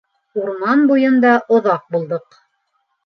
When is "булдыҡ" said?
1.97-2.41